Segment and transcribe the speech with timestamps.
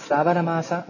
[0.00, 0.82] ஸ்ராவண மாசம்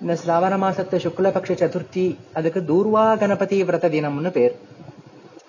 [0.00, 2.06] இந்த ஸ்ராவண மாசத்து சுக்லபக்ஷ சதுர்த்தி
[2.38, 4.54] அதுக்கு தூர்வா கணபதி விரத தினம்னு பேர்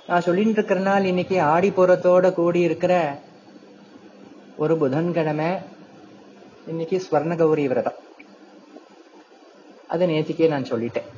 [0.09, 2.93] நான் சொல்லிட்டு இருக்கிற நாள் இன்னைக்கு ஆடி புறத்தோட கூடி இருக்கிற
[4.57, 5.49] ஒரு புதன்கிழமை
[6.67, 7.99] இன்னைக்கு ஸ்வர்ண கௌரி விரதம்
[9.92, 11.08] அது நேற்றுக்கே நான் சொல்லிட்டேன்.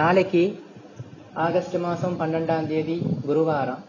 [0.00, 0.42] நாளைக்கு
[1.44, 2.96] ஆகஸ்ட் மாசம் பன்னெண்டாம் தேதி
[3.28, 3.82] குருவாரம்.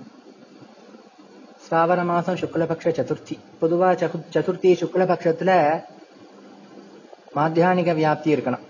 [1.66, 3.36] ஸ்ராவண மாசம் சுக்லபக்ஷ சதுர்த்தி.
[3.62, 3.90] பொதுவா
[4.36, 5.58] சதுர்த்தி சுக்லபக்ஷத்தில்
[7.38, 8.66] மாத்தியானிக வியாப்தி இருக்கணும்.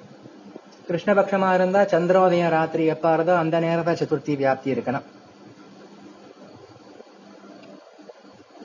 [0.87, 5.05] கிருஷ்ணபக்ஷமா இருந்தா சந்திரோதயம் ராத்திரி எப்ப இருந்தோ அந்த நேரத்தை சதுர்த்தி வியாப்தி இருக்கணும்.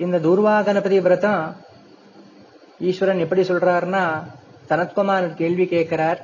[0.04, 1.44] இந்த துர்வா கணபதி விரதம்
[2.88, 4.04] ஈஸ்வரன் எப்படி சொல்றாருன்னா
[4.68, 6.20] சனத்குமார் கேள்வி கேட்கிறார்.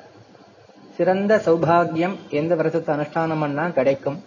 [0.96, 4.22] சிறந்த சௌபாகியம் எந்த விரதத்தை அனுஷ்டானம் பண்ணா கிடைக்கும்.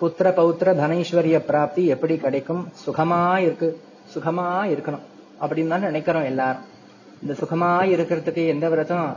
[0.00, 2.68] புத்திர பௌத்திர தனைஸ்வரிய பிராப்தி எப்படி கிடைக்கும்?
[2.86, 3.80] சுகமா இருக்கு.
[4.14, 5.00] சுகமா இருக்கணும்.
[5.40, 6.62] அப்படின்னு தான் நினைக்கிறோம் எல்லாரும்.
[7.22, 9.16] இந்த சுகமா இருக்கிறதுக்கு எந்த விரதம்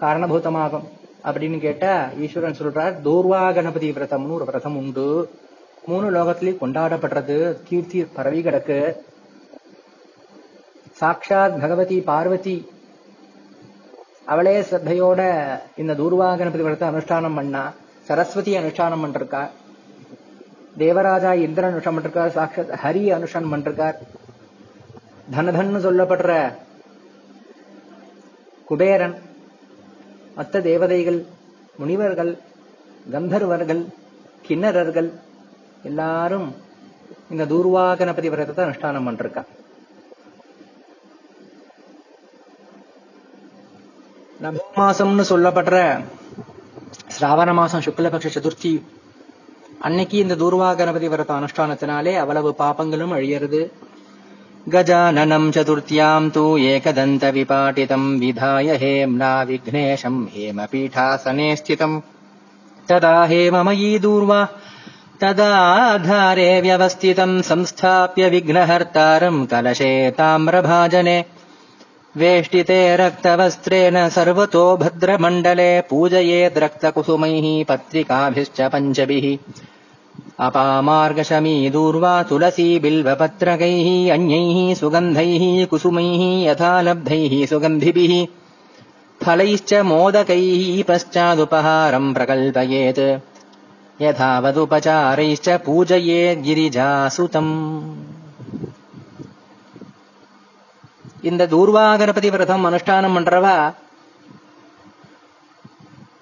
[0.00, 0.84] காரணபூதமாகும்?
[1.24, 5.30] அப்படின்னு கேட்டா ஈஸ்வரன் சொல்றார் தூர்வா கணபதி விரதம்னு ஒரு விரதம் உண்டு.
[5.86, 7.56] மூணு லோகத்திலேயே கொண்டாடப்படுறது.
[7.64, 8.96] கீர்த்தி பரவி கிடக்கு.
[10.92, 12.68] சாட்சாத் பகவதி பார்வதி
[14.26, 15.22] அவளே ஸ்ரத்தையோட
[15.76, 16.28] இந்த தூர்வா
[16.60, 17.62] வரத்தை அனுஷ்டானம் பண்ணா
[18.08, 19.42] சரஸ்வதி அனுஷ்டானம் பண்ணிருக்கா
[20.76, 23.98] தேவராஜா இந்திரன் அனுஷ்டானம் பண்ணிருக்கார் சாட்சாத் ஹரி அனுஷ்டானம் பண்ணிருக்கார்
[25.34, 26.32] தனதன்னு சொல்லப்படுற
[28.68, 29.16] குபேரன்
[30.36, 31.20] மற்ற தேவதைகள்
[31.78, 32.32] முனிவர்கள்
[33.12, 33.82] கந்தர்வர்கள்
[34.44, 35.10] கிண்ணறர்கள்
[35.82, 36.48] எல்லாரும்
[37.30, 39.42] இந்த தூர்வா கணபதி விரதத்தை அனுஷ்டானம் பண்ணிருக்கா
[44.44, 45.76] நவம்பர் மாசம்னு சொல்லப்படுற
[47.14, 48.72] சிராவண மாசம் சுக்லபக்ஷ சதுர்த்தி
[49.80, 53.60] அன்னைக்கு இந்த தூர்வா கணபதி விரத அனுஷ்டானத்தினாலே அவ்வளவு பாபங்களும் அழியறது.
[54.70, 61.96] கஜானனம் சதுர்த்தியாம் தூ ஏகதந்த விபாட்டிதம் விதாய ஹேம்னா விக்னேஷம் ஹேம பீఠாசனே ஸ்திதம்.
[62.88, 64.40] ததா ஹேமமயீ தூர்வா
[65.18, 71.18] ததாதாரே வியவஸ்திதம் சம்ஸ்தாபிய விக்னஹர்த்தாரம் கலசே தாமிரபாஜனே
[72.16, 79.38] वेष्टिते रक्तवस्त्रेण सर्वतो भद्रमण्डले पूजयेद्रक्तकुसुमैः पत्रिकाभिश्च पञ्चभिः।
[80.40, 88.26] अपामार्गशमी दूर्वा तुलसी बिल्वपत्रकैः अन्यैः सुगन्धैः कुसुमैः यथा लब्धैः सुगन्धिभिः।
[89.26, 93.20] फलैश्च मोदकैः पश्चादुपहारम् प्रकल्पयेत्।
[94.02, 96.74] यथावदुपचारैश्च पूजयेद्गिरिजासुतम्
[101.24, 103.74] இந்த தூர்வா கணபதி விரதம் அனுஷ்டானம் பண்றவா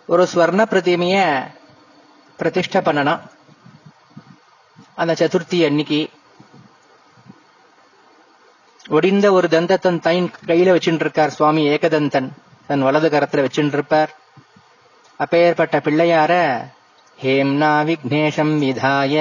[0.07, 1.17] ஒரு ஸ்வர்ண பிரதிமைய
[2.39, 3.21] பிரதிஷ்ட பண்ணணும்.
[4.95, 6.01] அந்த சதுர்த்தி அன்னைக்கு.
[8.91, 12.29] ஒடிந்த ஒரு தந்தத்தன் தைன் கையில வச்சுட்டு இருக்கார் சுவாமி ஏகதந்தன்.
[12.67, 14.17] தன் வலது கரத்துல வச்சுட்டு இருப்பார்
[15.17, 16.33] அப்பேற்பட்ட பிள்ளையார
[17.23, 19.17] ஹேம்னா விக்னேஷம் விதாய.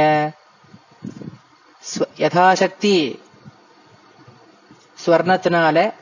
[2.18, 2.96] யதாசக்தி
[5.06, 5.94] ஸ்வர்ணத்தினால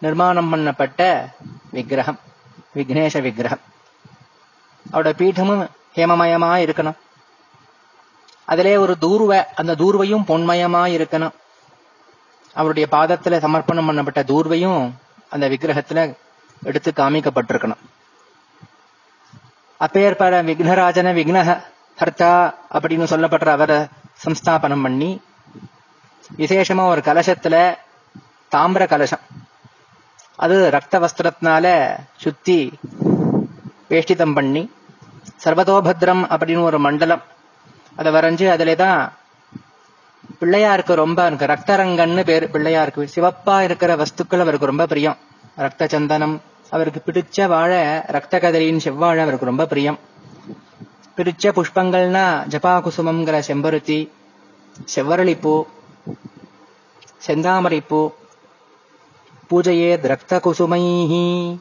[0.00, 1.26] நிர்மாணம் பண்ணப்பட்ட
[1.70, 2.18] விக்கிரகம்
[2.74, 3.58] விக்னேஷ விக்கிரகம்.
[4.92, 6.96] அவரோட பீடமும் ஹேமமயமா இருக்கணும்.
[8.44, 11.30] அதிலே ஒரு தூர்வ அந்த தூர்வையும் பொன்மயமா இருக்கணும்.
[12.54, 14.90] அவருடைய பாதத்துல சமர்ப்பணம் பண்ணப்பட்ட தூர்வையும்
[15.30, 16.14] அந்த விக்கிரகத்துல
[16.62, 17.82] எடுத்து காமிக்கப்பட்டிருக்கணும்.
[19.76, 21.62] அப்பேற்பட விக்னராஜன விக்னஹ
[21.98, 23.86] ஹர்த்தா அப்படின்னு சொல்லப்படுற அவரை
[24.24, 25.20] சம்ஸ்தாபனம் பண்ணி
[26.36, 27.78] விசேஷமா ஒரு கலசத்துல
[28.50, 29.24] தாமிர கலசம்.
[30.36, 32.78] அது ரத்த வஸ்திரத்தினால சுத்தி
[33.90, 34.70] வேஷ்டிதம் பண்ணி
[35.44, 37.22] சர்வதோபத்ரம் அப்படின்னு ஒரு மண்டலம்.
[37.96, 39.12] அதை வரைஞ்சு அதுல தான்
[40.40, 45.16] பிள்ளையாருக்கு ரொம்ப எனக்கு ரக்தரங்கன்னு பேர் பிள்ளையாருக்கு சிவப்பா இருக்கிற வஸ்துக்கள் அவருக்கு ரொம்ப பிரியம்.
[45.56, 47.80] ரத்த சந்தனம் அவருக்கு பிடிச்ச வாழை
[48.16, 49.98] ரக்த கதலியின் செவ்வாழை அவருக்கு ரொம்ப பிரியம்.
[51.16, 54.08] பிடிச்ச புஷ்பங்கள்னா ஜபா குசுமங்கிற செம்பருத்தி
[54.94, 55.54] செவ்வரளிப்பூ
[57.26, 58.00] செந்தாமரைப்பூ
[59.50, 61.58] பூஜையே ரக்த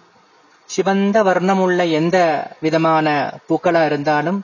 [0.66, 4.44] சிவந்த வர்ணமுள்ள எந்த விதமான பூக்களா இருந்தாலும்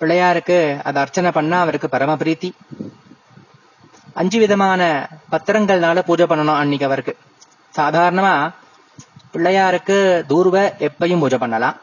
[0.00, 2.50] பிள்ளையாருக்கு அதை அர்ச்சனை பண்ணா அவருக்கு பரம பிரீத்தி
[4.14, 7.16] அஞ்சு விதமான பத்திரங்கள்னால பூஜை பண்ணணும் அன்னைக்கு அவருக்கு.
[7.76, 8.52] சாதாரணமா
[9.32, 11.76] பிள்ளையாருக்கு தூர்வ எப்பையும் பூஜை பண்ணலாம்.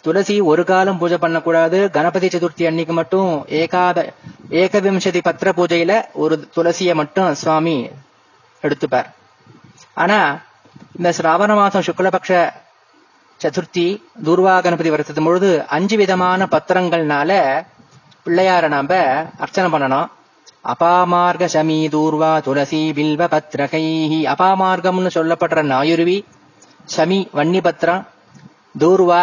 [0.00, 1.90] துளசி ஒரு காலம் பூஜை பண்ணக்கூடாது.
[1.90, 4.12] கணபதி சதுர்த்தி அன்னைக்கு மட்டும் ஏகாத
[4.50, 7.88] ஏகவிம்சதி பத்திர பூஜையில ஒரு துளசியை மட்டும் சுவாமி
[8.62, 9.16] எடுத்துப்பார்.
[10.02, 10.18] ஆனா
[10.96, 12.32] இந்த சிராவண மாசம் சுக்லபக்ஷ
[13.40, 13.86] சதுர்த்தி
[14.24, 17.30] தூர்வா கணபதி வருத்தது பொழுது அஞ்சு விதமான பத்திரங்கள்னால
[18.24, 18.92] பிள்ளையார நாம
[19.44, 20.08] அர்ச்சனை பண்ணணும்.
[20.72, 26.18] அபாமார்க சமி தூர்வா துளசி பில்வ பத்ரகைஹி அபாமார்க்கம்னு சொல்லப்படுற நாயுருவி
[26.96, 28.02] சமி வன்னி பத்திரம்
[28.78, 29.20] தூர்வா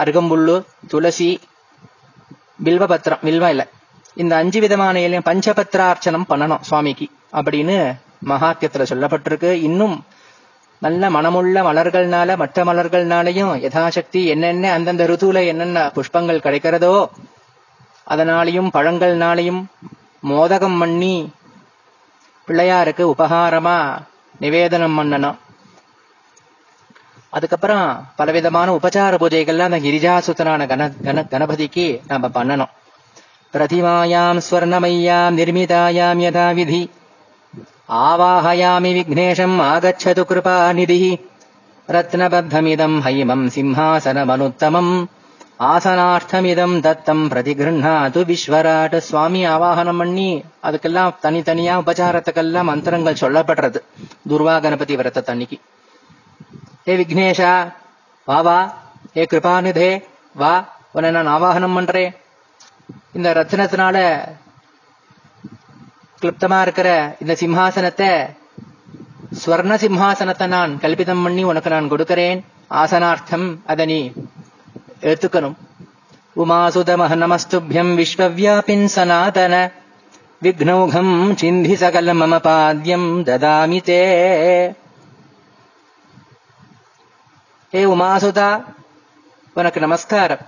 [0.00, 0.56] அருகம்புல்லு
[0.88, 1.30] துளசி
[2.64, 3.62] பில்வ பத்திரம் வில்வ இல்ல.
[4.16, 7.06] இந்த அஞ்சு விதமான இலையும் பஞ்சபத்திரார்ச்சனம் பண்ணணும் சுவாமிக்கு.
[7.32, 7.78] அப்படின்னு
[8.26, 9.50] மகாத்தியத்துல சொல்லப்பட்டிருக்கு.
[9.50, 10.04] இன்னும்
[10.78, 17.06] நல்ல மனமுள்ள மலர்கள்னால மற்ற மலர்கள்னாலையும் யதாசக்தி என்னென்ன அந்தந்த ருதுல என்னென்ன புஷ்பங்கள் கிடைக்கிறதோ
[18.04, 19.64] அதனாலையும் பழங்கள்னாலையும்
[20.20, 21.32] மோதகம் பண்ணி
[22.48, 23.98] பிள்ளையாருக்கு உபகாரமா
[24.40, 25.36] நிவேதனம் பண்ணணும்.
[27.30, 32.72] அதுக்கப்புறம் பலவிதமான உபச்சார பூஜைகள்லாம் அந்த கிரிஜாசுத்தனான கண கண கணபதிக்கு நாம பண்ணணும்.
[33.52, 36.90] பிரதிமாயாம் ஸ்வர்ணமையாம் நிர்மிதாயாம் யதா விதி.
[37.90, 40.98] ஆவாஹயாமி விக்னேஷம் ஆகச்சது கிருபா நிதி
[41.88, 44.92] ரத்னபத்தமிதம் ஹைமம் சிம்ஹாசனமனுத்தமம்.
[45.60, 50.28] ஆசனார்த்தமிதம் தத்தம் பிரதிகிருண்ணாது விஸ்வராட் சுவாமி ஆவாகனம் பண்ணி
[50.64, 53.80] அதுக்கெல்லாம் தனித்தனியா உபச்சாரத்துக்கெல்லாம் மந்திரங்கள் சொல்லப்படுறது
[54.28, 55.58] துர்வா கணபதி விரத தண்ணிக்கு
[56.88, 57.52] ஏ விக்னேஷா
[58.28, 58.58] வா வா
[59.16, 59.90] ஏ கிருபாநிதே
[60.34, 60.52] வா
[60.92, 62.14] உன்னை நான் ஆவாகனம் பண்றேன்
[63.12, 63.96] இந்த ரத்னத்தினால
[66.22, 66.88] கிளிப்தமா இருக்கிற
[67.22, 68.10] இந்த சிம்ஹாசனத்தை
[69.40, 72.40] ஸ்வர்ண சிம்ஹாசனத்தை நான் கல்பிதம் பண்ணி உனக்கு நான் கொடுக்கிறேன்
[72.74, 74.00] ஆசனார்த்தம் அதை நீ
[75.10, 75.56] ஏத்துக்கணும்
[76.36, 79.54] உமாசுதமஹ நமஸ்துபியம் விஸ்வவியாபின் சனாதன
[80.42, 83.98] விக்னௌகம் சிந்தி சகல மம பாத்யம் ததாமி தே
[87.72, 88.48] ஏ உமாசுதா
[89.56, 90.44] உனக்கு நமஸ்காரம்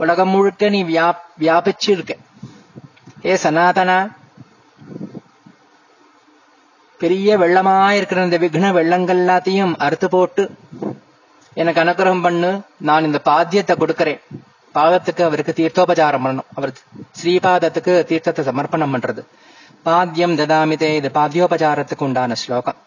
[0.00, 1.06] உலகம் முழுக்க நீ வியா
[1.40, 2.12] வியாபிச்சிருக்க
[3.26, 3.98] ஏ சனாதனா
[7.02, 10.42] பெரிய வெள்ளமா இருக்கிற இந்த விக்ன வெள்ளங்கள் எல்லாத்தையும் அறுத்து போட்டு
[11.54, 12.50] எனக்கு அனுகிரகம் பண்ணு
[12.88, 14.20] நான் இந்த பாத்தியத்தை கொடுக்கறேன்.
[14.74, 16.50] பாதத்துக்கு அவருக்கு தீர்த்தோபச்சாரம் பண்ணணும்.
[16.54, 16.72] அவர்
[17.20, 19.22] ஸ்ரீபாதத்துக்கு தீர்த்தத்தை சமர்ப்பணம் பண்றது.
[19.82, 22.78] பாத்தியம் ததாமிதே இது பாத்தியோபச்சாரத்துக்கு உண்டான ஸ்லோகம்.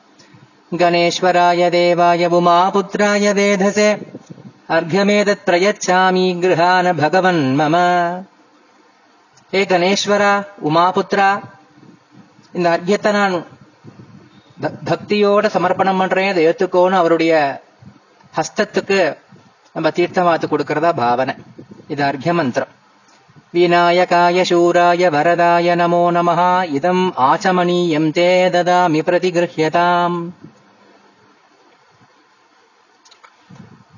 [0.72, 3.90] கணேஸ்வராய தேவாய உமாபுத்திராய வேதசே.
[4.70, 7.76] அர்ঘமேதத் பிரயச்சாமி கிருஹான பகவன் மம.
[9.54, 10.34] ஏ கணேஸ்வரா
[10.70, 11.30] உமாபுத்ரா
[12.54, 13.36] இந்த அர்க்கியத்தை நான்
[14.64, 17.34] பக்தியோட சமர்ப்பணம் பண்றேன் அதை ஏத்துக்கோன்னு அவருடைய
[18.38, 19.00] ஹஸ்தத்துக்கு
[19.76, 21.34] நம்ம தீர்த்தமாத்து கொடுக்கறதா பாவனை.
[21.88, 22.72] இது அர்க்கிய மந்திரம்.
[23.56, 26.30] விநாயகாய சூராய வரதாய நமோ நம
[26.78, 30.18] இதம் ஆச்சமணீயம் தே ததாமி பிரதிகிருஹியதாம்.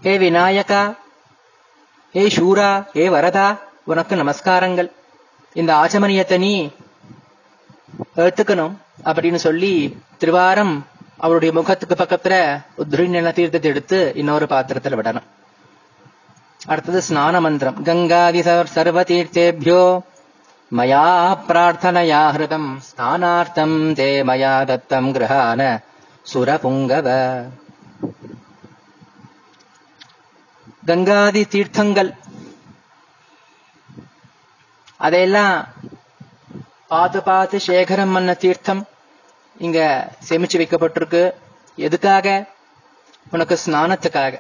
[0.04, 0.82] ஹே விநாயகா
[2.16, 3.48] ஹே சூரா ஹே வரதா
[3.86, 4.90] உனக்கு நமஸ்காரங்கள்.
[5.54, 6.54] இந்த ஆச்சமணியத்தை நீ
[8.24, 9.74] ஏத்துக்கணும் அப்படின்னு சொல்லி
[10.18, 10.76] திருவாரம்
[11.18, 12.36] அவருடைய முகத்துக்கு பக்கத்துல
[12.84, 15.28] உத்ரிண்ண தீர்த்தத்தை எடுத்து இன்னொரு பாத்திரத்துல விடணும்.
[16.66, 17.84] அடுத்தது ஸ்நான மந்திரம்.
[17.86, 18.42] கங்காதி
[18.76, 19.82] சர்வ தீர்த்தேபியோ
[20.78, 21.06] மயா
[21.48, 25.62] பிரார்த்தனையா ஹிருதம் ஸ்நானார்த்தம் தே மயா தத்தம் கிரகான
[26.34, 27.08] சுரபுங்கவ.
[30.90, 32.12] கங்காதி தீர்த்தங்கள்
[34.98, 35.68] அதையெல்லாம்
[36.92, 38.82] பார்த்து பார்த்து சேகரம் மன்ன தீர்த்தம்.
[39.58, 39.80] இங்க
[40.28, 41.24] சேமிச்சு வைக்கப்பட்டிருக்கு.
[41.76, 42.28] எதுக்காக?
[43.32, 44.36] உனக்கு ஸ்நானத்துக்காக.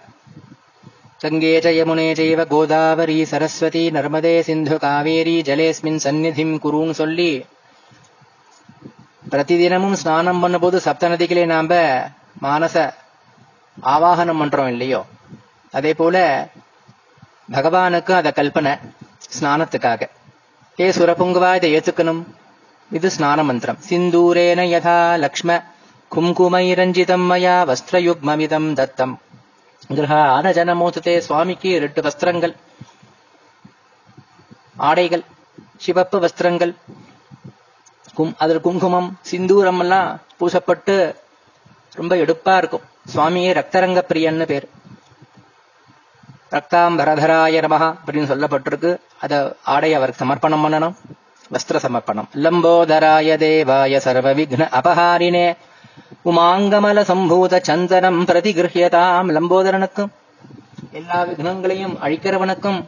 [1.22, 7.32] கங்கே ச யமுனே ஜெய்வ கோதாவரி சரஸ்வதி நர்மதே சிந்து காவேரி ஜலேஸ்மின் சந்நிதிம் குருன்னு சொல்லி
[9.32, 11.80] பிரதிதினமும் ஸ்நானம் பண்ணும்போது சப்த நதிகளே நாம
[12.44, 12.75] மானச
[13.84, 15.01] ஆவாகனம் பண்றோம் இல்லையோ?
[15.74, 16.18] அதே போல
[17.51, 18.74] பகவானுக்கு அத கல்பனை
[19.36, 20.01] ஸ்நானத்துக்காக.
[20.79, 22.19] ஹே சுரபுங்குவா இதை ஏத்துக்கணும்
[22.91, 25.51] இது ஸ்நான மந்திரம் சிந்தூரேன யதா லக்ஷ்ம
[26.12, 29.15] கும்குமைரஞ்சிதம் மயா வஸ்திரயுக்மமிதம் தத்தம்
[29.98, 32.53] கிரகான ஜனமோதத்தே சுவாமிக்கு ரெட்டு வஸ்திரங்கள்
[34.89, 35.24] ஆடைகள்
[35.86, 36.74] சிவப்பு வஸ்திரங்கள்
[38.17, 40.07] கும் அதில் குங்குமம் சிந்தூரம் எல்லாம்
[40.39, 40.96] பூசப்பட்டு
[41.93, 42.86] ரொம்ப எடுப்பா இருக்கும்.
[43.13, 44.65] சுவாமியே ரக்தரங்க பிரியன்னு பேர்.
[46.56, 48.92] ரக்தாம்பரதராய நம அப்படின்னு சொல்லப்பட்டிருக்கு.
[49.22, 50.96] அத ஆடை அவருக்கு சமர்ப்பணம் பண்ணணும்.
[51.51, 52.27] வஸ்திர சமர்ப்பணம்.
[52.44, 55.48] லம்போதராய தேவாய சர்வ விக்ன அபஹாரினே.
[56.25, 59.30] உமாங்கமல சம்பூத சந்தனம் பிரதிகிருஹியதாம்.
[59.38, 60.13] லம்போதரனுக்கும்
[60.92, 62.80] எல்லா விக்னங்களையும் அழிக்கிறவனுக்கும்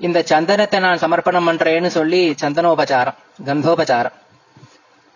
[0.00, 4.16] இந்த சந்தனத்தை நான் சமர்ப்பணம் பண்றேன்னு சொல்லி சந்தனோபச்சாரம் கந்தோபச்சாரம்.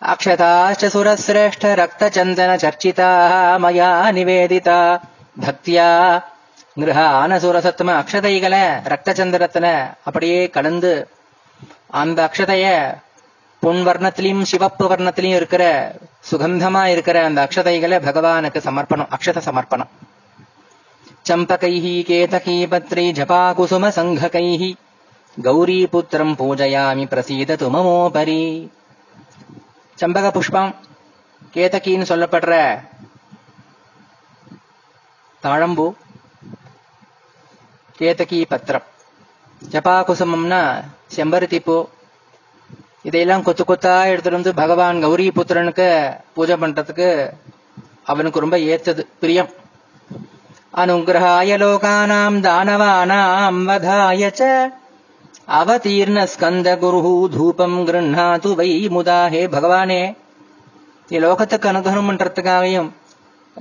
[0.03, 3.11] அக்ஷதாச்ச சுரசிரேஷ்ட ரக்த சந்தன சர்ச்சிதா
[3.65, 4.79] மயா நிவேதிதா.
[5.39, 6.23] பக்தியா
[6.75, 11.09] கிரக ஆனசூரசத்தும அக்ஷதைகளை ரத்தச்சந்திரத்துல அப்படியே கலந்து
[11.87, 12.67] அந்த அக்ஷதைய
[13.63, 15.65] பொன்வர்ணத்திலையும் சிவப்பு வர்ணத்திலையும் இருக்கிற
[16.31, 19.91] சுகந்தமா இருக்கிற அந்த அக்ஷதைகளை பகவானுக்கு சமர்ப்பணம் அக்ஷத சமர்ப்பணம்.
[21.29, 24.71] சம்பகைஹி கேதகி பத்ரி ஜபா குசும சங்ககைஹி.
[25.43, 28.71] கௌரி புத்திரம் பூஜையாமி பிரசீத துமமோபரி
[29.99, 30.75] சம்பக புஷ்பம்
[31.55, 32.55] கேதகின்னு சொல்லப்படுற
[35.45, 35.85] தாழம்பூ
[37.99, 38.87] கேதகி பத்திரம்.
[39.63, 40.61] ஜபாகுசுமம்னா
[41.15, 41.77] செம்பருத்தி பூ
[43.03, 45.89] இதையெல்லாம் கொத்து கொத்தா எடுத்துட்டு வந்து பகவான் கௌரி புத்திரனுக்கு
[46.35, 47.09] பூஜை பண்றதுக்கு
[48.05, 49.51] அவனுக்கு ரொம்ப ஏத்தது பிரியம்.
[50.83, 54.43] அனுகிரகாய லோகானாம் தானவானாம் வதாய ச.
[55.61, 60.03] அவதீர்ண ஸ்கந்த குரு தூபம் கிருண்ணாது வை முதாஹே பகவானே.
[61.09, 62.91] லோகத்துக்கு அனுகிரகம் பண்றதுக்காகவும்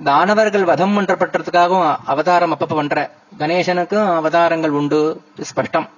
[0.04, 5.22] தானவர்கள் வதம் பண்றப்பட்டதுக்காகவும் அவதாரம் அப்பப்ப பண்ற கணேசனுக்கும் அவதாரங்கள் உண்டு.
[5.56, 5.90] ஸ்பஷ்டம்.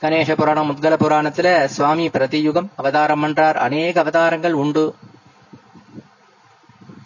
[0.00, 3.54] கணேச புராணம் முத்கல புராணத்துல சுவாமி பிரதியுகம் அவதாரம் பண்றார்.
[3.54, 4.94] அநேக அவதாரங்கள் உண்டு.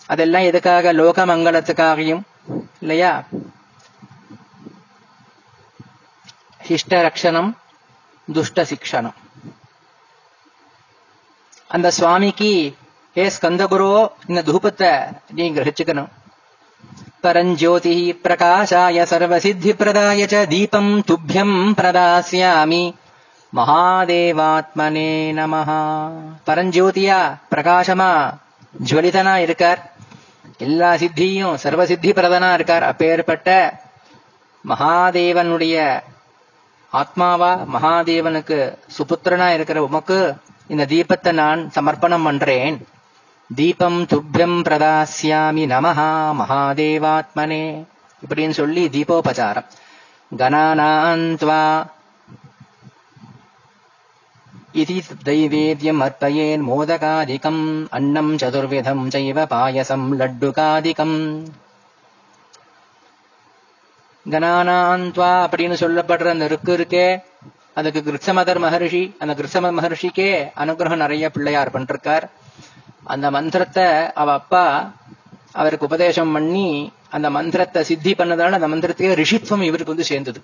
[0.07, 0.93] அதெல்லாம் எதுக்காக?
[0.93, 2.23] லோக மங்களத்துக்காகவும்
[2.81, 3.23] இல்லையா?
[6.69, 7.57] சிஷ்ட ரக்ஷணம்
[8.33, 9.15] துஷ்ட சிக்ஷணம்
[11.69, 12.77] அந்த சுவாமிக்கு
[13.17, 16.09] ஏ ஸ்கந்தகுரு இந்த தூபத்தை நீ கிரகிச்சுக்கணும்.
[17.25, 22.85] பரஞ்சோதி பிரகாசாய சர்வசித்தி பிரதாய ச தீபம் துபியம் பிரதாசியாமி
[23.53, 25.55] மகாதேவாத்மனே நம
[26.47, 27.19] பரஞ்சோதியா
[27.51, 28.11] பிரகாசமா
[28.89, 29.81] ஜுவலிதனா இருக்கார்.
[30.59, 32.83] எல்லா சித்தியும் சர்வசித்தி பிரதனா இருக்கார்.
[32.83, 33.49] அப்பேற்பட்ட
[34.69, 35.77] மகாதேவனுடைய
[36.93, 38.59] ஆத்மாவா மகாதேவனுக்கு
[38.97, 40.19] சுபுத்திரனா இருக்கிற உமக்கு
[40.69, 42.77] இந்த தீபத்தை நான் சமர்ப்பணம் பண்றேன்.
[43.55, 47.87] தீபம் துப்யம் பிரதாசியாமி நமஹா மகாதேவாத்மனே.
[48.23, 49.65] இப்படின்னு சொல்லி தீபோபச்சாரம்
[50.37, 51.87] கணானாந்த்வா
[54.73, 57.87] இது தைவேத்யம் அர்ப்பயேன் மோதகாதிகம்.
[57.91, 61.17] அன்னம் சதுர்விதம் செய்வ பாயசம் லட்டுகாதிகம்.
[64.31, 67.07] கணானாந்த்வா அப்படின்னு சொல்லப்படுற அந்த ருக்கு இருக்கே.
[67.75, 72.27] அதுக்கு கிருத்தமதர் மகர்ஷி அந்த கிருத்தம மகர்ஷிக்கே அனுகிரகம் நிறைய பிள்ளையார் பண்ணிருக்கார்.
[73.05, 74.93] அந்த மந்திரத்தை அவ அப்பா
[75.53, 80.41] அவருக்கு உபதேசம் பண்ணி அந்த மந்திரத்தை சித்தி பண்ணதால அந்த மந்திரத்துக்கே ரிஷித்வம் இவருக்கு வந்து சேர்ந்தது.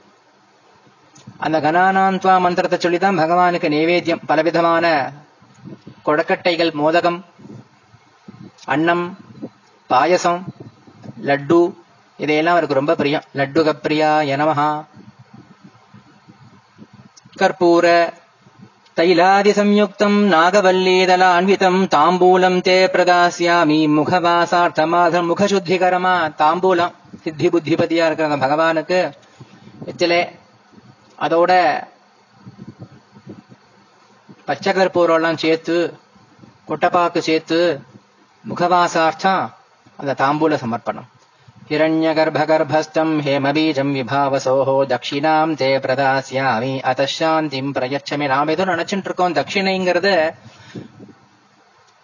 [1.37, 4.23] அந்த கனானாந்த்வா மந்திரத்தை சொல்லிதான் பகவானுக்கு நைவேத்தியம்.
[4.27, 5.13] பலவிதமான
[6.07, 7.25] கொடக்கட்டைகள் மோதகம்
[8.65, 9.19] அன்னம்
[9.91, 10.41] பாயசம்
[11.25, 11.61] லட்டு
[12.19, 13.25] இதையெல்லாம் அவருக்கு ரொம்ப பிரியம்.
[13.35, 14.71] லட்டு கப்ரியா எனமஹா
[17.41, 17.87] கற்பூர
[18.99, 21.81] தைலாதி சம்யுக்தம் நாகவல்லீதலான்விதம்.
[21.95, 26.13] தாம்பூலம் தே பிரதாசியாமி முகவாசார்த்தமாக முகசுத்திகரமா
[26.43, 29.01] தாம்பூலம் சித்தி புத்திபதியா இருக்கிற அந்த பகவானுக்கு.
[29.85, 30.21] வெற்றிலே
[31.21, 31.53] அதோட
[34.45, 35.77] பச்சை கற்பூரம்லாம் சேர்த்து
[36.69, 37.61] கொட்டப்பாக்கு சேர்த்து
[38.49, 39.45] முகவாசார்த்தம்
[39.97, 41.09] அந்த தாம்பூல சமர்ப்பணம்.
[41.70, 50.14] हिरण्यगर्भगर्भस्थम् हेमबीजम् विभावसोः தட்சிணாம் தே பிரதாசியாமி அத்தாந்திம் பிரயச்சமே நாம ஏதோ நினைச்சுட்டு இருக்கோம் தட்சிணைங்கிறது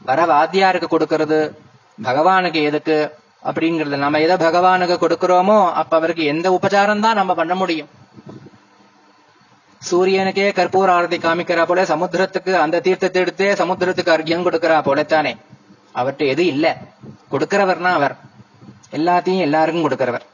[0.01, 1.39] வர வாத்தியாருக்கு கொடுக்கறது
[1.99, 2.97] பகவானுக்கு எதுக்கு
[3.45, 7.89] அப்படிங்கறது நம்ம எதை பகவானுக்கு கொடுக்கிறோமோ அப்ப அவருக்கு எந்த உபச்சாரம் தான் நம்ம பண்ண முடியும்
[9.81, 15.33] சூரியனுக்கே கற்பூர ஆரத்தி காமிக்கிறா போல சமுத்திரத்துக்கு அந்த தீர்த்தத்தை எடுத்தே சமுத்திரத்துக்கு அர்க்கியம் கொடுக்கிறா போலத்தானே
[15.95, 16.65] அவர்கிட்ட எது இல்ல
[17.31, 18.15] கொடுக்கிறவர்னா அவர்
[18.92, 20.24] எல்லாத்தையும் எல்லாருக்கும் கொடுக்கிறவர்.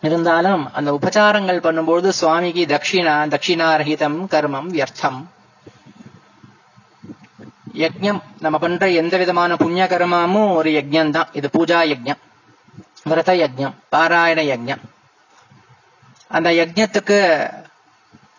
[0.00, 5.20] இருந்தாலும் அந்த உபச்சாரங்கள் பண்ணும்போது சுவாமிக்கு தட்சிணா தட்சிணாரகிதம் கர்மம் வியர்த்தம்.
[7.74, 11.28] யஜ்யம் நம்ம பண்ற எந்த விதமான புண்ணிய கர்மமும் ஒரு யஜ்யம் தான்.
[11.32, 12.20] இது பூஜா யஜ்யம்
[13.04, 14.82] விரத யஜ்யம் பாராயண யஜ்யம்.
[16.28, 17.18] அந்த யஜ்யத்துக்கு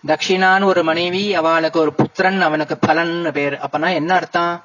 [0.08, 3.56] தட்சிணான்னு ஒரு மனைவி அவளுக்கு ஒரு புத்திரன் அவனுக்கு பலன் பேர்.
[3.66, 4.64] அப்பனா என்ன அர்த்தம்?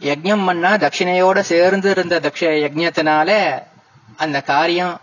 [0.00, 3.62] யஜ்ஞம் பண்ணா தட்சிணையோட சேர்ந்து இருந்த தட்ச யஜ்ஞத்தினால
[4.16, 5.00] அந்த காரியம்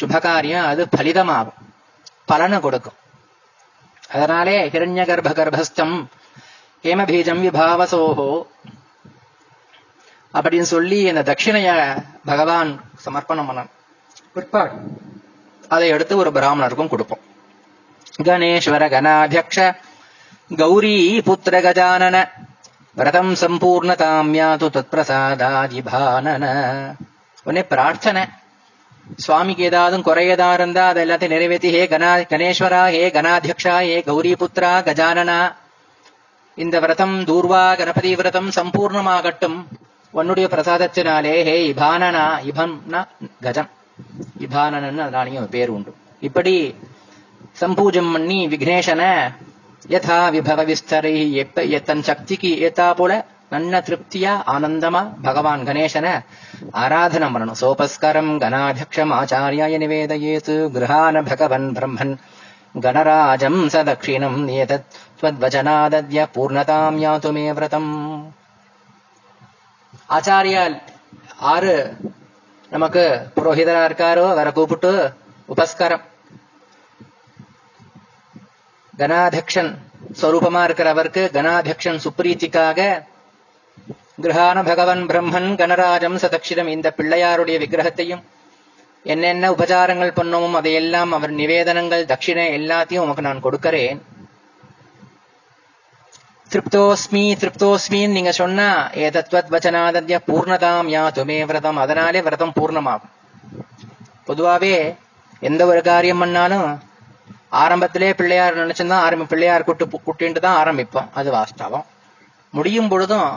[0.00, 1.52] சுப காரியம் அது பலிதமாகும்.
[2.24, 2.92] பலனை கொடுக்கும்.
[4.10, 6.06] அதனாலே ஹிரண்ய கர்ப்ப கர்ப்பஸ்தம்
[6.82, 8.46] ஹேமபீஜம் விபாவசோஹோ
[10.34, 13.66] அப்படின்னு சொல்லி அந்த தட்சிணைய பகவான் சமர்ப்பணம் பண்ண
[14.32, 14.72] பிற்பாடு.
[15.68, 17.18] அதை எடுத்து ஒரு பிராமணருக்கும் கொடுப்போம்.
[18.22, 19.76] கணேஸ்வர கணாத்தியக்ஷ
[20.56, 22.30] கௌரி புத்திர கஜானன
[22.94, 26.44] விரதம் சம்பூர்ணதாமியாது தத்பிரசாதாதிபானன.
[27.44, 28.24] உடனே பிரார்த்தனை.
[29.16, 34.72] சுவாமிக்கு ஏதாவது குறையதா இருந்தா அது எல்லாத்தையும் நிறைவேற்றி ஹே கணா கணேஸ்வரா ஹே கணாத்தியக்ஷா ஹே கௌரி புத்ரா
[34.88, 35.54] கஜானனா.
[36.54, 39.58] இந்த விரதம் தூர்வா கணபதி விரதம் சம்பூர்ணமாகட்டும்.
[40.10, 43.06] உன்னுடைய பிரசாதத்தினாலே ஹே இபானனா இபம்னா
[43.42, 43.70] கஜம்.
[44.40, 45.94] இபானனன்னு அதனாலையும் பேர் உண்டு.
[46.20, 46.74] இப்படி
[47.60, 49.12] சம்பூஜம் பண்ணி விக்னேஷனை
[49.84, 51.14] யதா விபவ விஸ்தரை
[51.86, 53.12] தன் சக்திக்கு ஏத்தா போல
[53.50, 56.06] நல்ல திருப்தியா ஆனந்தமா பகவான் கணேசன
[56.80, 62.14] ஆராதனம் பண்ணணும் சோபஸ்கரம் கணாபியக்ஷம் ஆச்சாரியாய நிவேதயேத் கிரகான பகவன் பிரம்மன்
[62.82, 64.88] கணராஜம் ச தட்சிணம் ஏதத்
[65.18, 67.92] ஸ்வத்வச்சனாதத்ய பூர்ணதாம் யாத்து மே விரதம்
[70.10, 70.76] ஆச்சாரியால்
[71.52, 71.76] ஆறு
[72.72, 73.04] நமக்கு
[73.36, 74.92] புரோஹிதரா இருக்காரோ அவரை கூப்பிட்டு
[75.48, 76.04] உபஸ்காரம்
[78.98, 79.78] கணாதக்ஷன்
[80.20, 83.04] ஸ்வரூபமா இருக்கிற அவருக்கு கணாதக்ஷன் சுப்ரீத்திக்காக
[84.22, 88.22] கிரகான பகவன் பிரம்மன் கணராஜம் சதக்ஷிதம் இந்த பிள்ளையாருடைய விக்கிரகத்தையும்
[89.02, 94.02] என்னென்ன உபச்சாரங்கள் பண்ணோமோ அதையெல்லாம் அவர் நிவேதனங்கள் தட்சிணை எல்லாத்தையும் உமக்கு நான் கொடுக்கிறேன்.
[96.50, 101.76] திருப்தோஸ்மி திருப்தோஸ்மின்னு நீங்க சொன்னா ஏதத்வத் வச்சனாதத்ய பூர்ணதாம் யா துமே விரதம்.
[101.76, 103.12] அதனாலே விரதம் பூர்ணமாகும்.
[104.26, 104.94] பொதுவாவே
[105.40, 106.82] எந்த ஒரு காரியம் பண்ணாலும்
[107.62, 111.10] ஆரம்பத்திலே பிள்ளையார் நினைச்சுதான் ஆரம்பி பிள்ளையார் கூட்டு கூட்டிட்டு தான் ஆரம்பிப்போம்.
[111.14, 111.84] அது வாஸ்தவம்.
[112.54, 113.30] முடியும் பொழுதும்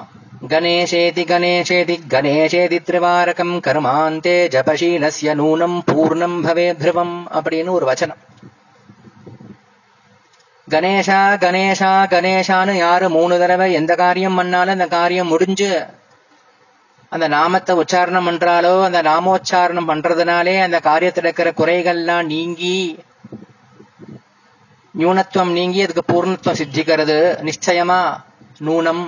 [0.54, 8.22] கணேசேதி கணேசேதி கணேசேதி திரிவாரகம் கர்மாந்தே ஜபசீலசிய நூனம் பூர்ணம் பவே திருவம் அப்படின்னு ஒரு வச்சனம்.
[10.68, 15.70] கணேஷா கணேஷா கணேஷான்னு யாரு மூணு தடவை எந்த காரியம் பண்ணாலும் அந்த காரியம் முடிஞ்சு
[17.12, 22.76] அந்த நாமத்தை உச்சாரணம் பண்றாலோ அந்த நாமோச்சாரணம் பண்றதுனாலே அந்த காரியத்தில் இருக்கிற குறைகள்லாம் நீங்கி
[24.98, 28.02] நியூனத்துவம் நீங்கி அதுக்கு பூர்ணத்துவம் சித்திக்கிறது நிச்சயமா
[28.62, 29.04] நூனம்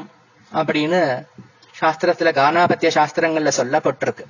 [0.51, 1.01] அப்படின்னு
[1.75, 4.25] சாஸ்திரத்துல கானாபத்திய சாஸ்திரங்கள்ல சொல்லப்பட்டிருக்கு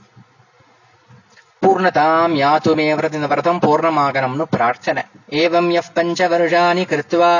[1.61, 5.01] பூர்ணதாம் யாத்துமே விரத இந்த விரதம் பூர்ணமாகணும்னு பிரார்த்தனை
[5.39, 7.31] ஏவம் எஃப் பஞ்ச வருஷாணி கிருத்வா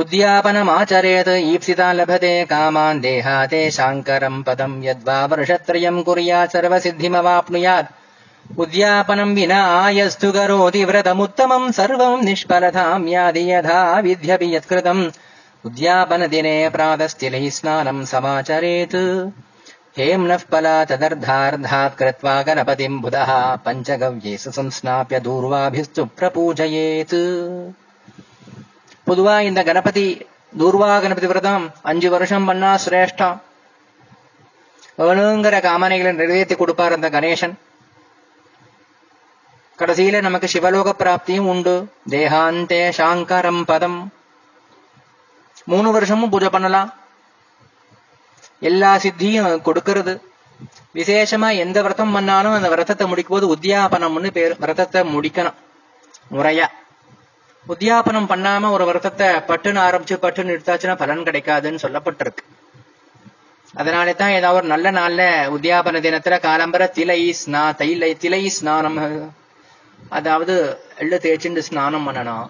[0.00, 7.90] உத்யாபனமாச்சரேத் ஈப்சிதா லபதே காமான் தேகாதே சாங்கரம் பதம் யத்வா வருஷத்ரயம் குறியா சர்வசித்திமவாப்னுயாத்
[8.57, 15.05] உத்யாபனம் வினா ஆயஸ்து கரோதி விரதமுத்தமம் சர்வம் நிஷ்பலதாம் யாதி யதா வித்யபி யத்கிருதம்
[15.65, 18.95] उद्यापनदिने प्रातस्तिलैः स्नानम् समाचरेत्
[19.97, 23.31] हेम्नः पला तदर्धार्धात् कृत्वा गणपतिम् बुधः
[23.65, 27.17] पञ्चगव्येषु संस्नाप्य दूर्वाभिस्तु प्रपूजयेत्
[29.07, 30.05] பொதுவா இந்த கணபதி
[30.59, 33.39] தூர்வா கணபதி விரதம் அஞ்சு வருஷம் பண்ணா சிரேஷ்டம்
[34.99, 37.55] வேணுங்கிற காமனைகளை நிறைவேற்றி கொடுப்பார் அந்த கணேசன்
[39.78, 41.74] கடைசியில நமக்கு சிவலோக பிராப்தியும் உண்டு.
[42.08, 44.12] தேகாந்தே சாங்கரம் பதம்.
[45.64, 46.94] மூணு வருஷமும் பூஜை பண்ணலாம்.
[48.60, 50.22] எல்லா சித்தியும் கொடுக்கிறது.
[50.94, 55.54] விசேஷமா எந்த விரதம் பண்ணாலும் அந்த விரதத்தை முடிக்கும் போது உத்தியாபனம்னு பேர் விரதத்தை முடிக்கணும்.
[56.30, 56.66] முறையா.
[57.68, 62.44] உத்தியாபனம் பண்ணாம ஒரு விரதத்தை பட்டுன்னு ஆரம்பிச்சு பட்டுன்னு எடுத்தாச்சுன்னா பலன் கிடைக்காதுன்னு சொல்லப்பட்டிருக்கு.
[63.74, 65.22] அதனாலே தான் ஏதாவது ஒரு நல்ல நாள்ல
[65.56, 68.96] உத்தியாபன தினத்துல காலம்பர திலை ஸ்நா தைலை திலை ஸ்நானம்
[70.08, 70.54] அதாவது
[71.02, 72.46] எள்ளு தேய்ச்சிண்டு ஸ்நானம் பண்ணணும்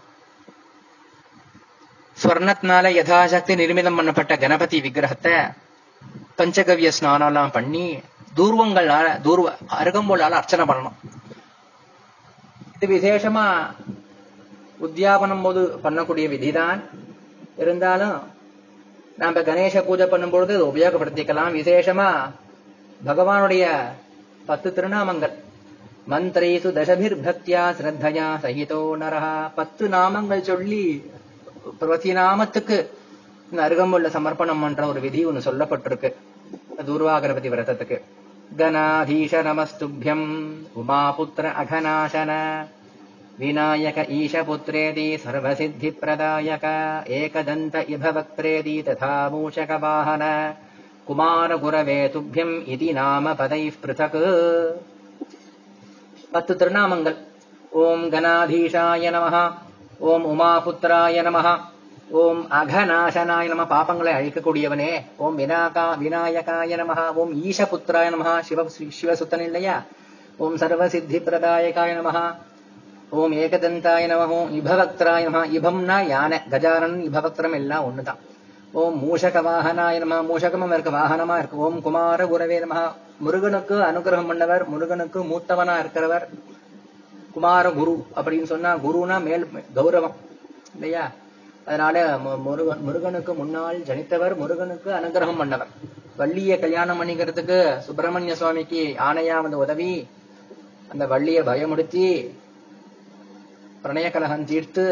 [2.22, 5.34] ஸ்வர்ணத்தினால யதாசக்தி நிர்மிதம் பண்ணப்பட்ட கணபதி விக்கிரகத்தை
[6.38, 8.02] பஞ்சகவிய ஸ்நானம் எல்லாம் பண்ணி
[8.38, 10.96] தூர்வங்களால தூர்வ அருகம்போலால அர்ச்சனை பண்ணணும்.
[12.74, 13.44] இது விசேஷமா
[14.87, 16.80] உத்தியாபனம் போது பண்ணக்கூடிய விதிதான்.
[17.62, 18.18] இருந்தாலும்
[19.20, 21.56] நாம கணேச பூஜை பண்ணும்பொழுது இதை உபயோகப்படுத்திக்கலாம்.
[21.61, 22.08] விசேஷமா
[23.06, 23.64] பகவானுடைய
[24.46, 25.34] பத்து திருநாமங்கள்.
[26.11, 29.51] மந்திரேசு தசபிர்பக்தியா ஸ்ரத்தையா சகிதோ நரஹா.
[29.55, 31.11] பத்து நாமங்கள் சொல்லி
[31.79, 32.87] பிரதி நாமத்துக்கு
[33.51, 36.12] இந்த அருகம்புள்ள சமர்ப்பணம் பண்ற ஒரு விதி ஒண்ணு சொல்லப்பட்டிருக்கு.
[36.87, 38.01] தூர்வாகணபதி விரதத்துக்கு.
[38.59, 40.27] கணாதீஷ நமஸ்துபியம்
[40.81, 42.33] உமாபுத்திர அகநாசன.
[43.38, 46.64] விநாயக ஈஷபுத்ரேதி சர்வசித்தி பிரதாயக
[47.18, 50.55] ஏகதந்த இபவக்திரேதி ததா மூஷக வாகன
[51.05, 54.18] குமார குரவே துப்பியம் இது நாம பதை பிருதக்.
[56.33, 57.17] பத்து திருநாமங்கள்.
[57.83, 59.27] ஓம் கணாதீஷாய நம
[59.99, 61.38] ஓம் உமாபுத்திராய நம
[62.11, 64.91] ஓம் அகநாசனாய நம பாபங்களை அழிக்கக்கூடியவனே.
[65.17, 68.67] ஓம் வினாகா விநாயகாய நம ஓம் ஈஷபுத்திராய நம சிவ
[69.01, 69.83] சிவசுத்தன் இல்லையா?
[70.37, 72.35] ஓம் சர்வசித்தி பிரதாயகாய நம
[73.11, 76.38] ஓம் ஏகதந்தாய நம ஓம் இபவக்திராய நம இபம்னா யானை.
[76.51, 78.21] கஜானன் இபவக்திரம் எல்லாம் ஒண்ணுதான்.
[78.73, 80.91] ஓம் மூஷக வாகனாய நம மூஷகமும் இருக்கு.
[80.91, 81.57] வாகனமா இருக்கு.
[81.57, 82.75] ஓம் குமார குரவே நம
[83.24, 86.26] முருகனுக்கு அனுகிரகம் பண்ணவர் முருகனுக்கு மூத்தவனா இருக்கிறவர்.
[87.35, 89.44] குமார குரு அப்படின்னு சொன்னா குருனா மேல்
[89.76, 90.16] கௌரவம்
[90.74, 91.04] இல்லையா?
[91.68, 91.96] அதனால
[92.46, 95.72] முருகன் முருகனுக்கு முன்னால் ஜனித்தவர் முருகனுக்கு அனுகிரகம் பண்ணவர்.
[96.20, 99.92] வள்ளிய கல்யாணம் பண்ணிக்கிறதுக்கு சுப்பிரமணிய சுவாமிக்கு ஆணையா வந்து உதவி
[100.92, 102.07] அந்த வள்ளிய பயமுடுத்தி
[103.83, 104.87] பிரணய கலகம் தீர்த்து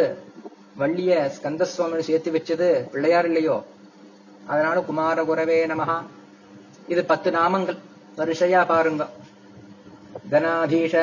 [0.81, 3.57] வள்ளிய ஸ்கந்த சுவாமி சேர்த்து வச்சது பிள்ளையார் இல்லையோ?
[4.47, 5.99] அதனால குமார குரவே நமகா
[6.93, 7.79] இது பத்து நாமங்கள்.
[8.19, 9.05] வரிசையா பாருங்க.
[10.33, 10.95] கணாதீஷ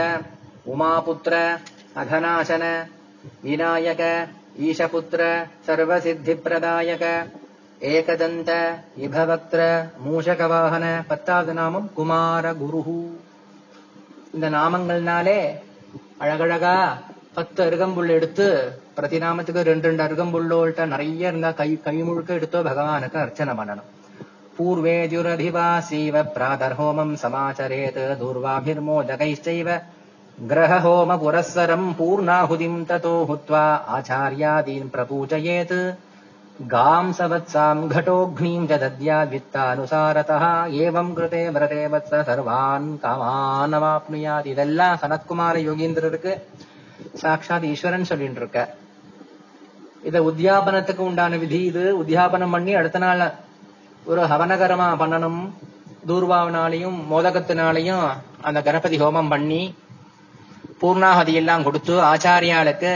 [0.73, 1.36] உமாபுத்திர
[2.02, 2.63] அகநாசன
[3.45, 4.02] விநாயக
[4.67, 5.21] ஈஷபுத்திர
[5.67, 7.04] சர்வசித்தி பிரதாயக
[7.91, 8.52] ஏகதந்த
[9.06, 9.62] இபவக்திர
[10.08, 12.99] மூஷகவாகன பத்தாவது நாமம் குமார குருஹு.
[14.36, 15.39] இந்த நாமங்கள்னாலே
[16.23, 16.76] அழகழகா
[17.38, 18.47] பத்து அருகம்புல் எடுத்து
[18.97, 23.89] பிரதி நாமத்துக்கு ரெண்டு ரெண்டு அருகம்புல்லோள்கிட்ட நிறைய இருந்தா கை கை முழுக்க எடுத்தோ பகவானுக்கு அர்ச்சனை பண்ணணும்.
[24.59, 29.68] पूर्वेद्युरधिवासीव प्रातर्होमम् समाचरेत् दूर्वाभिर्मोदकैश्चैव
[30.50, 33.62] ग्रहहोम पुरःसरम् पूर्णाहुतिम् ततो हुत्वा
[33.96, 35.74] आचार्यादीन् प्रपूजयेत्
[36.66, 40.44] गाम् सवत्साम् घटोऽग्नीम् च दद्याद्वित्तानुसारतः
[40.85, 46.33] एवम् कृते व्रते वत्स सर्वान् कामान् अवाप्नुयात् இதெல்லாம் சனத்குமார யோகீந்திரருக்கு
[47.22, 48.59] சாட்சாத் ஈஸ்வரன் சொல்லிட்டு இருக்க
[50.09, 53.22] இத உத்தியாபனத்துக்கு உண்டான விதி இது உத்தியாபனம் பண்ணி அடுத்த நாள்
[54.11, 55.41] ஒரு ஹவனகரமா பண்ணணும்.
[56.07, 58.05] தூர்வாவினாலையும் மோதகத்தினாலையும்
[58.47, 59.61] அந்த கணபதி ஹோமம் பண்ணி
[60.81, 62.93] பூர்ணாகதி எல்லாம் கொடுத்து ஆச்சாரியாளுக்கு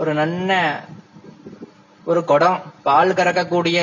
[0.00, 0.52] ஒரு நல்ல
[2.10, 3.78] ஒரு குடம் பால் கறக்கக்கூடிய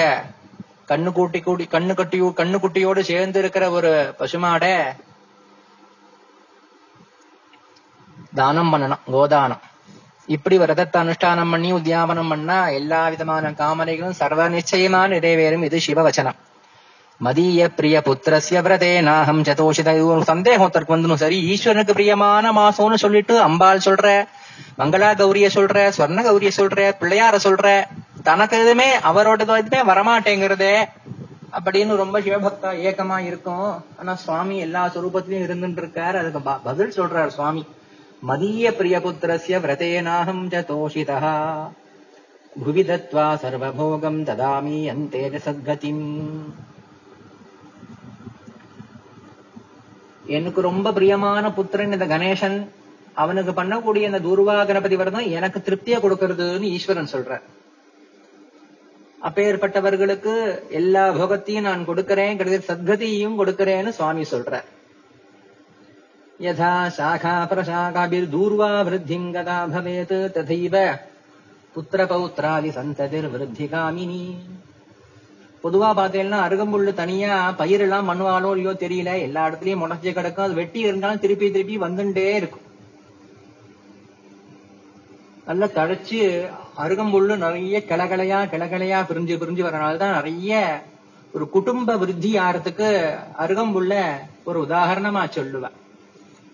[0.92, 4.74] கண்ணு கூட்டி கூடி கண்ணு கட்டி கண்ணு குட்டியோடு சேர்ந்து இருக்கிற ஒரு பசுமாடை
[8.40, 9.64] தானம் பண்ணணும் கோதானம்.
[10.28, 15.64] இப்படி விரதத்தை அனுஷ்டானம் பண்ணி உத்தியாபனம் பண்ணா எல்லா விதமான காமனைகளும் சர்வ நிச்சயமா நிறைவேறும்.
[15.64, 16.38] இது சிவவச்சனம்.
[17.18, 19.92] மதிய பிரிய புத்திரசிய விரதே நாகம் சதோஷித.
[20.22, 21.22] சந்தேகம் ஒருத்தருக்கு வந்துடும்.
[21.24, 24.26] சரி ஈஸ்வரனுக்கு பிரியமான மாசம்னு சொல்லிட்டு அம்பாள் சொல்ற
[24.80, 27.86] மங்களா கௌரிய சொல்ற ஸ்வர்ண கௌரிய சொல்ற பிள்ளையார சொல்ற
[28.24, 30.76] தனக்கு எதுவுமே அவரோட எதுவுமே வரமாட்டேங்கிறதே
[31.58, 33.86] அப்படின்னு ரொம்ப சிவபக்தா ஏக்கமா இருக்கும்.
[34.00, 36.16] ஆனா சுவாமி எல்லா சொரூபத்திலையும் இருந்துட்டு இருக்காரு.
[36.22, 37.64] அதுக்கு பதில் சொல்றாரு சுவாமி.
[38.22, 41.34] மதிய பிரியபுத்திரசிய விரதேனாஹம் ச தோஷிதா.
[42.64, 46.06] புவி சர்வபோகம் ததாமி அந்தேன சத்கதிம்.
[50.26, 52.68] எனக்கு ரொம்ப பிரியமான புத்திரன் இந்த கணேசன்.
[53.14, 57.42] அவனுக்கு பண்ணக்கூடிய இந்த துர்வா கணபதி விரதம் எனக்கு திருப்தியை கொடுக்கறதுன்னு ஈஸ்வரன் சொல்ற
[59.24, 64.64] அப்பேற்பட்டவர்களுக்கு எல்லா போகத்தையும் நான் கொடுக்கிறேன் கிடையாது சத்கதியையும் கொடுக்கிறேன்னு சுவாமி சொல்ற
[66.44, 69.28] யதா சாகா பிரசாகாபிர் தூர்வா விருத்திங்
[69.74, 70.76] பவேத் ததைவ
[71.76, 74.24] புத்திர பௌத்ராதி சந்ததிர் விருத்தி காமினி
[75.64, 79.14] பொதுவா பார்த்தீங்கன்னா அருகம்புல்லு தனியா பயிரெல்லாம் பண்ணுவாலோ இல்லையோ தெரியல.
[79.28, 80.46] எல்லா இடத்துலயும் முளைச்சு கிடக்கும்.
[80.46, 82.66] அது வெட்டி இருந்தாலும் திருப்பி திருப்பி வந்துட்டே இருக்கும்.
[85.46, 86.20] நல்லா தழைச்சு
[86.84, 90.84] அருகம்புல்லு நிறைய கிளகலையா கிளகலையா பிரிஞ்சு பிரிஞ்சு வரனால்தான் நிறைய
[91.34, 92.92] ஒரு குடும்ப விருத்தி ஆறதுக்கு
[93.40, 93.96] அருகம்புல்ல
[94.44, 95.76] ஒரு உதாரணமா சொல்லுவேன்.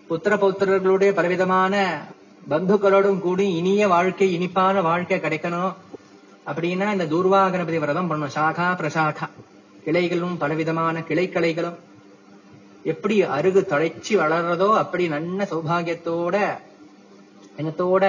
[0.08, 1.74] புத்திர பௌத்திரர்களுடைய பலவிதமான
[2.50, 5.74] பந்துக்களோடும் கூடி இனிய வாழ்க்கை இனிப்பான வாழ்க்கை கிடைக்கணும்.
[6.46, 8.34] அப்படின்னா இந்த தூர்வாகணபதி விரதம் பண்ணணும்.
[8.36, 9.26] சாகா பிரசாகா.
[9.86, 11.78] கிளைகளும் பலவிதமான கிளைக்கலைகளும்
[12.84, 16.36] எப்படி அருகு தழைச்சு வளர்றதோ அப்படி நல்ல சௌபாகியத்தோட
[17.58, 18.04] இனத்தோட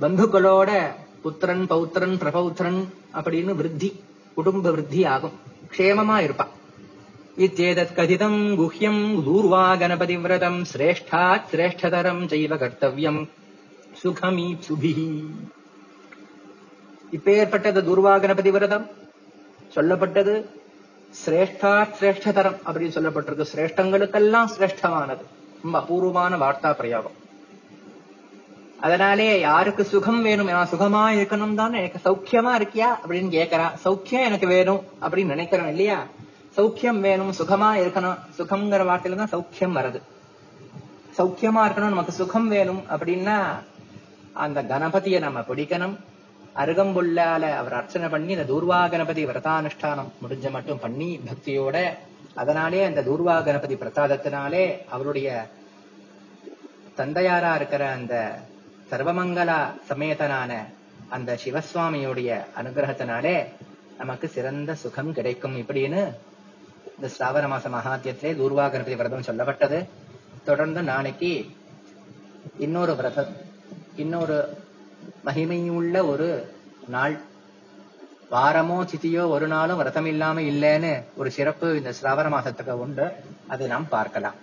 [0.00, 0.70] பந்துக்களோட
[1.22, 2.80] புத்திரன் பௌத்திரன் பிரபௌத்திரன்
[3.14, 3.90] அப்படின்னு விருத்தி
[4.34, 5.36] குடும்ப விருத்தி ஆகும்.
[5.76, 6.51] க்ஷேமமா இருப்பான்.
[7.36, 13.28] இத்தேதத் கதிதம் குஹ்யம் தூர்வா கணபதி விரதம் சிரேஷ்டாத் சிரேஷ்டதரம் செய்வ கர்த்தவியம்
[14.02, 15.24] சுகமீ சுபிஹி
[17.12, 18.90] இப்பேற்பட்டது துர்வா கணபதி விரதம்
[19.74, 20.46] சொல்லப்பட்டது
[21.26, 23.46] சிரேஷ்டா சிரேஷ்டதரம் அப்படின்னு சொல்லப்பட்டிருக்கு.
[23.56, 25.24] சிரேஷ்டங்களுக்கெல்லாம் சிரேஷ்டமானது
[25.62, 27.16] ரொம்ப அபூர்வமான வார்த்தா பிரயோகம்.
[28.80, 30.46] அதனாலே யாருக்கு சுகம் வேணும்?
[30.46, 32.88] நான் சுகமா இருக்கணும் தானே எனக்கு சௌக்கியமா இருக்கியா?
[33.04, 36.06] அப்படின்னு கேட்கறா சௌக்கியம் எனக்கு வேணும் அப்படின்னு நினைக்கிறோம் இல்லையா?
[36.56, 40.00] சௌக்கியம் வேணும் சுகமா இருக்கணும் சுகம்ங்கிற வார்த்தையில தான் சௌக்கியம் வருது
[41.18, 43.36] சௌக்கியமா இருக்கணும் நமக்கு சுகம் வேணும் அப்படின்னா
[44.44, 45.94] அந்த கணபதியை நம்ம பிடிக்கணும்.
[46.62, 51.76] அருகம்புள்ளால அவர் அர்ச்சனை பண்ணி இந்த தூர்வா கணபதி விரதானுஷ்டானம் முடிஞ்ச மட்டும் பண்ணி பக்தியோட
[52.34, 55.28] அதனாலே அந்த தூர்வா கணபதி பிரசாதத்தினாலே அவருடைய
[56.96, 58.14] தந்தையாரா இருக்கிற அந்த
[58.90, 59.60] சர்வமங்கலா
[59.90, 60.52] சமேதனான
[61.08, 63.36] அந்த சிவசுவாமியுடைய அனுகிரகத்தினாலே
[63.98, 65.56] நமக்கு சிறந்த சுகம் கிடைக்கும்.
[65.56, 66.02] இப்படின்னு
[67.01, 69.79] இந்த ஸ்ராவண மாச மகாத்தியத்திலே தூர்வா கணபதி விரதம் சொல்லப்பட்டது
[70.45, 71.31] தொடர்ந்து நாளைக்கு
[72.65, 73.31] இன்னொரு விரதம்
[73.97, 74.37] இன்னொரு
[75.27, 76.29] மகிமையுள்ள ஒரு
[76.89, 77.15] நாள்
[78.31, 83.07] வாரமோ சித்தியோ ஒரு நாளும் விரதம் இல்லாம இல்லைன்னு ஒரு சிறப்பு இந்த சிராவண மாசத்துக்கு உண்டு
[83.47, 84.37] அதை நாம் பார்க்கலாம்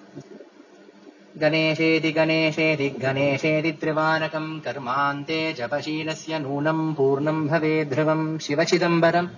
[1.36, 9.30] गणेशेति गणेशेति गणेशेति त्रिवारकम् कर्मान्ते जपशीलस्य नूनम् पूर्णम् भवेद्ध्रुवम् शिवचिदम्बरम्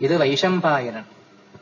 [0.00, 1.08] இது வைஷம்பாயனன்